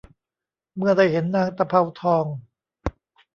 [0.75, 2.25] เมื่อได้เห็นนางตะเภาทอง